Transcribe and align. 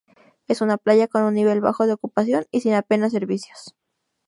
Es 0.47 0.61
una 0.61 0.77
playa 0.79 1.07
con 1.07 1.21
un 1.21 1.35
nivel 1.35 1.61
bajo 1.61 1.85
de 1.85 1.93
ocupación 1.93 2.47
y 2.49 2.61
sin 2.61 2.73
apenas 2.73 3.11
servicios. 3.11 3.75